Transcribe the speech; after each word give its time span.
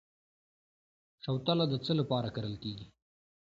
شوتله 1.23 1.65
د 1.69 1.73
څه 1.85 1.91
لپاره 1.99 2.27
کرل 2.35 2.55
کیږي؟ 2.63 2.87